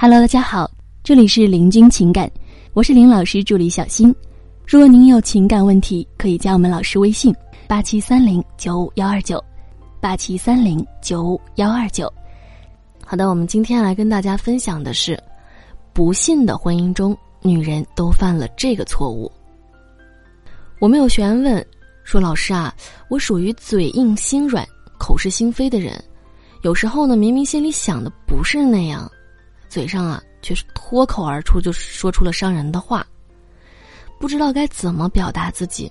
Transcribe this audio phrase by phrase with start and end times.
[0.00, 0.70] Hello，大家好，
[1.02, 2.30] 这里是林君情感，
[2.72, 4.14] 我是林老师助理小新。
[4.64, 7.34] 如果您有情感问题，可以加我们老师微信：
[7.66, 9.42] 八七三零九五幺二九，
[10.00, 12.08] 八七三零九五幺二九。
[13.04, 15.20] 好的，我们今天来跟大家分享的是，
[15.92, 19.28] 不幸的婚姻中，女人都犯了这个错误。
[20.78, 21.66] 我们有学员问
[22.04, 22.72] 说：“老师啊，
[23.10, 24.64] 我属于嘴硬心软、
[24.96, 26.00] 口是心非的人，
[26.62, 29.10] 有时候呢，明明心里想的不是那样，
[29.68, 33.06] 嘴上啊却是脱口而出就说出了伤人的话。”
[34.20, 35.90] 不知道该怎么表达自己，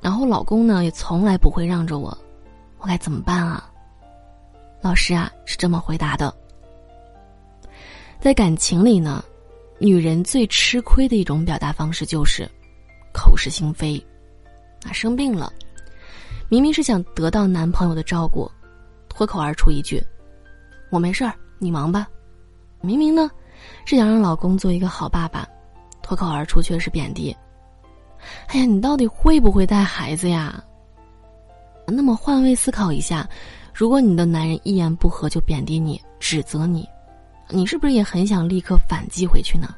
[0.00, 2.16] 然后老公呢也从来不会让着我，
[2.78, 3.70] 我该怎么办啊？
[4.80, 6.34] 老师啊是这么回答的：
[8.18, 9.22] 在感情里呢，
[9.78, 12.50] 女人最吃亏的一种表达方式就是
[13.12, 14.02] 口是心非。
[14.86, 15.52] 啊，生病了，
[16.48, 18.50] 明明是想得到男朋友的照顾，
[19.06, 20.02] 脱口而出一句
[20.90, 22.08] ：“我没事儿，你忙吧。”
[22.80, 23.30] 明明呢
[23.84, 25.46] 是想让老公做一个好爸爸，
[26.02, 27.36] 脱口而出却是贬低。
[28.48, 30.62] 哎呀，你到底会不会带孩子呀？
[31.86, 33.28] 那么换位思考一下，
[33.74, 36.88] 如果你的男人一言不合就贬低你、指责你，
[37.48, 39.74] 你是不是也很想立刻反击回去呢？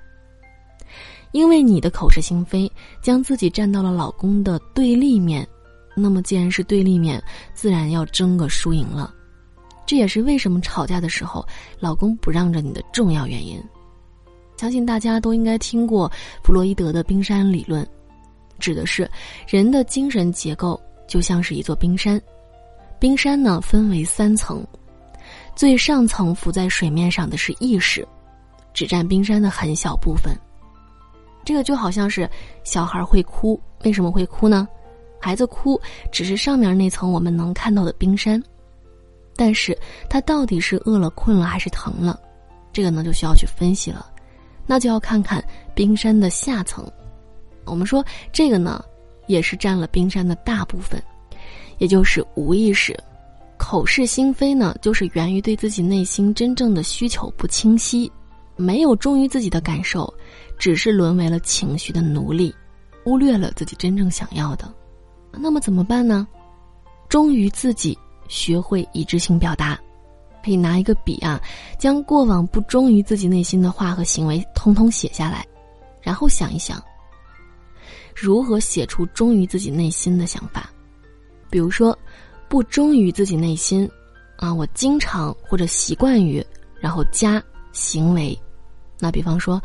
[1.30, 5.48] 因为你的口是心非，将自己站到了老公的对立面，
[5.96, 7.22] 那么既然是对立面，
[7.54, 9.14] 自然要争个输赢了。
[9.84, 11.46] 这也是为什么吵架的时候，
[11.78, 13.62] 老公不让着你的重要原因。
[14.56, 16.10] 相信大家都应该听过
[16.44, 17.86] 弗洛伊德的冰山理论。
[18.58, 19.10] 指的是
[19.48, 22.20] 人的精神结构就像是一座冰山，
[23.00, 24.64] 冰山呢分为三层，
[25.56, 28.06] 最上层浮在水面上的是意识，
[28.72, 30.32] 只占冰山的很小部分。
[31.44, 32.30] 这个就好像是
[32.62, 34.68] 小孩会哭，为什么会哭呢？
[35.20, 35.80] 孩子哭
[36.12, 38.40] 只是上面那层我们能看到的冰山，
[39.36, 39.76] 但是
[40.08, 42.18] 他到底是饿了、困了还是疼了，
[42.72, 44.06] 这个呢就需要去分析了，
[44.66, 45.42] 那就要看看
[45.74, 46.86] 冰山的下层。
[47.64, 48.84] 我们说这个呢，
[49.26, 51.02] 也是占了冰山的大部分，
[51.78, 52.98] 也就是无意识，
[53.56, 58.10] 口是心非呢，就是源于对自己内心真正的需求不清晰，
[58.56, 60.12] 没有忠于自己的感受，
[60.58, 62.54] 只是沦为了情绪的奴隶，
[63.04, 64.72] 忽略了自己真正想要的。
[65.32, 66.26] 那么怎么办呢？
[67.08, 67.96] 忠于自己，
[68.32, 69.78] 学会一致性表达，
[70.42, 71.38] 可以拿一个笔啊，
[71.78, 75.46] 将过往不忠于自己内心的话和行为通通写下来，
[76.00, 76.82] 然后想一想。
[78.14, 80.70] 如何写出忠于自己内心的想法？
[81.50, 81.96] 比如说，
[82.48, 83.86] 不忠于自己内心，
[84.38, 86.42] 啊，我经常或者习惯于，
[86.80, 87.42] 然后加
[87.72, 88.38] 行为。
[88.98, 89.60] 那比方说，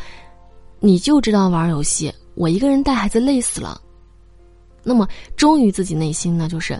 [0.82, 3.80] 你就知道玩游戏，我一个人带孩子累死了。
[4.84, 5.08] 那么
[5.38, 6.50] 忠于自己内心呢？
[6.50, 6.78] 就是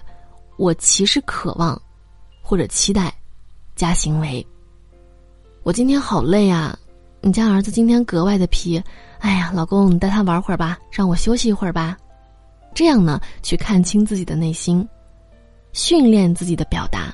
[0.58, 1.80] 我其实渴望
[2.42, 3.14] 或者期待，
[3.76, 4.46] 加行为。
[5.64, 6.78] 我今天好累啊，
[7.22, 8.82] 你家儿子今天格外的皮。
[9.20, 11.98] 哎呀，老公，你带他玩会儿吧，让我休息一会儿吧。
[12.74, 14.88] 这样呢，去看清自己的内心，
[15.74, 17.14] 训练自己的表达。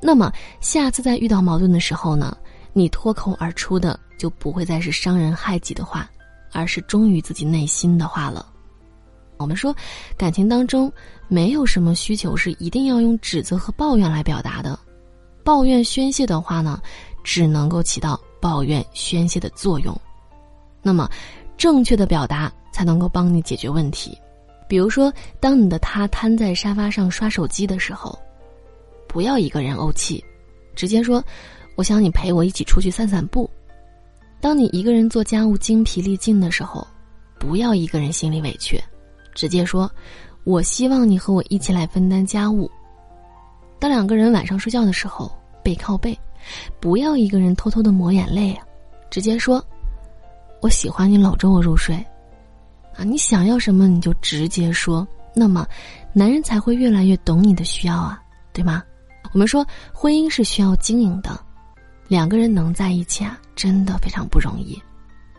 [0.00, 2.36] 那么，下次在遇到矛盾的时候呢，
[2.72, 6.08] 你脱口而出的就不会再是伤人害己的话，
[6.52, 8.46] 而是忠于自己内心的话了。
[9.38, 9.74] 我们说，
[10.16, 10.92] 感情当中
[11.28, 14.78] 没有什么需求是一定要用指责和抱怨来表达的。
[15.44, 16.80] 抱怨宣泄的话呢，
[17.24, 19.98] 只能够起到抱怨宣泄的作用。
[20.82, 21.08] 那么，
[21.56, 24.18] 正确的表达才能够帮你解决问题。
[24.68, 25.10] 比如说，
[25.40, 28.18] 当你的他瘫在沙发上刷手机的时候，
[29.06, 30.22] 不要一个人怄气，
[30.74, 31.24] 直接说
[31.74, 33.48] ：“我想你陪我一起出去散散步。”
[34.40, 36.86] 当你一个人做家务精疲力尽的时候，
[37.40, 38.78] 不要一个人心里委屈，
[39.38, 39.88] 直接说
[40.42, 42.68] ：“我希望你和我一起来分担家务。”
[43.78, 45.30] 当两个人晚上睡觉的时候，
[45.62, 46.18] 背靠背，
[46.80, 48.66] 不要一个人偷偷的抹眼泪啊，
[49.08, 49.64] 直接说。
[50.60, 51.94] 我喜欢你搂着我入睡，
[52.96, 55.64] 啊，你想要什么你就直接说，那么，
[56.12, 58.20] 男人才会越来越懂你的需要啊，
[58.52, 58.82] 对吗？
[59.32, 61.38] 我们说婚姻是需要经营的，
[62.08, 64.76] 两个人能在一起啊，真的非常不容易，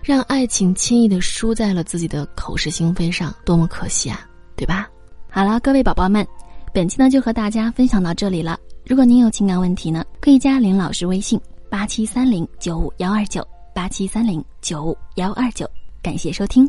[0.01, 4.21] 让爱情轻易的输在了自己的口是心非上，多么可惜啊，
[4.55, 4.89] 对吧？
[5.29, 6.25] 好了，各位宝宝们，
[6.73, 8.57] 本期呢就和大家分享到这里了。
[8.85, 13.45] 如果您有情感问题呢，可以加林老师微信八七三零九五幺二九。
[13.71, 15.69] 八七三零九五幺二九，
[16.01, 16.67] 感谢收听。